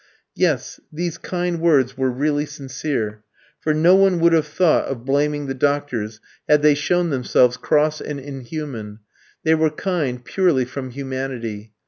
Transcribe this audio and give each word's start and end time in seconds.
Yes, 0.33 0.79
these 0.91 1.19
kind 1.19 1.59
words 1.61 1.95
were 1.95 2.09
really 2.09 2.47
sincere, 2.47 3.21
for 3.59 3.71
no 3.71 3.95
one 3.95 4.19
would 4.19 4.33
have 4.33 4.47
thought 4.47 4.85
of 4.85 5.05
blaming 5.05 5.45
the 5.45 5.53
doctors 5.53 6.19
had 6.49 6.63
they 6.63 6.73
shown 6.73 7.11
themselves 7.11 7.55
cross 7.55 8.01
and 8.01 8.19
inhuman; 8.19 9.01
they 9.43 9.53
were 9.53 9.69
kind 9.69 10.25
purely 10.25 10.65
from 10.65 10.89
humanity. 10.89 11.73